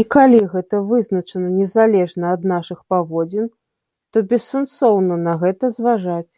А 0.00 0.02
калі 0.14 0.38
гэта 0.54 0.80
вызначана 0.88 1.50
незалежна 1.58 2.32
ад 2.38 2.48
нашых 2.54 2.80
паводзін, 2.94 3.46
то 4.10 4.16
бессэнсоўна 4.34 5.20
на 5.28 5.32
гэта 5.44 5.64
зважаць. 5.78 6.34